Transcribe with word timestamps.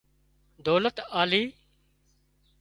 ڌولت 0.65 0.97
آلي 1.21 1.43